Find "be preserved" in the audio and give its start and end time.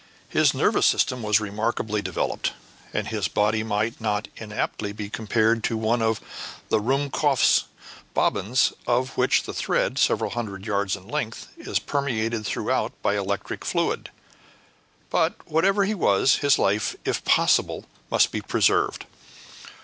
18.31-19.05